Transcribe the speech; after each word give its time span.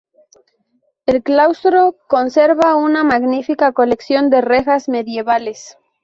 El 1.05 1.21
claustro 1.21 1.95
conserva 2.07 2.75
una 2.75 3.03
magnífica 3.03 3.71
colección 3.71 4.31
de 4.31 4.41
rejas 4.41 4.89
medievales. 4.89 5.77